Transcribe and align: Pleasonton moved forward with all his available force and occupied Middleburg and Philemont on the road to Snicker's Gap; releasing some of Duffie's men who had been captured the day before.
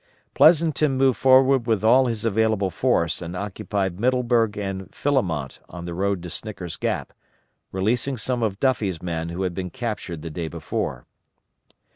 Pleasonton 0.33 0.97
moved 0.97 1.19
forward 1.19 1.67
with 1.67 1.83
all 1.83 2.07
his 2.07 2.25
available 2.25 2.71
force 2.71 3.21
and 3.21 3.35
occupied 3.35 3.99
Middleburg 3.99 4.57
and 4.57 4.91
Philemont 4.91 5.59
on 5.69 5.85
the 5.85 5.93
road 5.93 6.23
to 6.23 6.29
Snicker's 6.31 6.75
Gap; 6.75 7.13
releasing 7.71 8.17
some 8.17 8.41
of 8.41 8.59
Duffie's 8.59 8.99
men 9.03 9.29
who 9.29 9.43
had 9.43 9.53
been 9.53 9.69
captured 9.69 10.23
the 10.23 10.31
day 10.31 10.47
before. 10.47 11.05